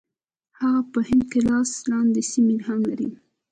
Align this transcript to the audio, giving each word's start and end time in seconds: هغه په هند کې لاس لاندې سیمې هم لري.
هغه 0.59 0.81
په 0.91 0.99
هند 1.07 1.23
کې 1.31 1.39
لاس 1.47 1.69
لاندې 1.91 2.21
سیمې 2.31 2.57
هم 2.67 2.79
لري. 2.89 3.09